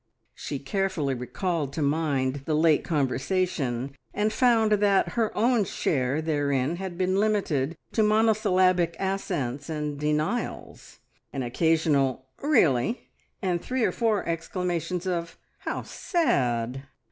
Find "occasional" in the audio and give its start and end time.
11.43-12.25